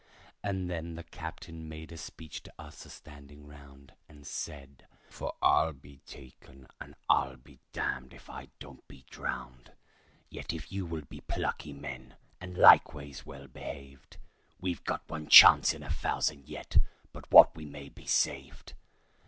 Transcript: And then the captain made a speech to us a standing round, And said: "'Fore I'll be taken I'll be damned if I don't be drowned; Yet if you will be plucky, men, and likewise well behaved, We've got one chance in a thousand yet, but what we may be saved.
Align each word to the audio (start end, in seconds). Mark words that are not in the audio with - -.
And 0.41 0.67
then 0.67 0.95
the 0.95 1.03
captain 1.03 1.69
made 1.69 1.91
a 1.91 1.95
speech 1.97 2.41
to 2.41 2.53
us 2.57 2.87
a 2.87 2.89
standing 2.89 3.45
round, 3.45 3.93
And 4.09 4.25
said: 4.25 4.87
"'Fore 5.07 5.35
I'll 5.43 5.73
be 5.73 5.97
taken 6.07 6.65
I'll 7.07 7.37
be 7.37 7.59
damned 7.71 8.11
if 8.11 8.27
I 8.27 8.47
don't 8.59 8.87
be 8.87 9.05
drowned; 9.11 9.73
Yet 10.27 10.53
if 10.53 10.71
you 10.71 10.87
will 10.87 11.05
be 11.07 11.21
plucky, 11.21 11.71
men, 11.73 12.15
and 12.39 12.57
likewise 12.57 13.27
well 13.27 13.47
behaved, 13.47 14.17
We've 14.59 14.83
got 14.83 15.07
one 15.07 15.27
chance 15.27 15.71
in 15.71 15.83
a 15.83 15.91
thousand 15.93 16.49
yet, 16.49 16.77
but 17.13 17.31
what 17.31 17.55
we 17.55 17.65
may 17.67 17.89
be 17.89 18.07
saved. 18.07 18.73